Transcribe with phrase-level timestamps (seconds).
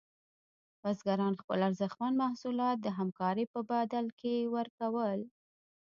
[0.81, 5.19] بزګران خپل ارزښتمن محصولات د همکارۍ په بدل کې ورکول.